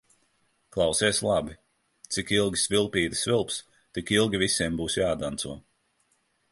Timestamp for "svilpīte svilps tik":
2.63-4.17